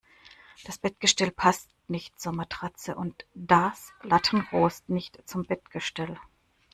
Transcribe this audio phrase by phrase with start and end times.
[0.65, 6.17] Das Bettgestell passt nicht zur Matratze und das Lattenrost nicht zum Bettgestell.